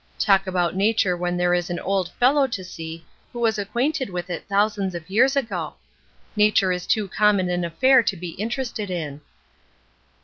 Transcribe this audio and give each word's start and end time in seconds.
Talk 0.17 0.47
about 0.47 0.75
nature 0.75 1.15
when 1.15 1.37
there 1.37 1.53
is 1.53 1.69
an 1.69 1.77
old 1.77 2.09
fellow 2.13 2.47
to 2.47 2.63
see 2.63 3.05
who 3.31 3.39
was 3.39 3.59
acquainted 3.59 4.09
with 4.09 4.31
it 4.31 4.47
thousands 4.49 4.95
of 4.95 5.07
years 5.11 5.35
ago. 5.35 5.75
Nature 6.35 6.71
is 6.71 6.87
too 6.87 7.07
common 7.07 7.51
an 7.51 7.63
affair 7.63 8.01
to 8.01 8.17
be 8.17 8.31
interested 8.31 8.89
in." 8.89 9.21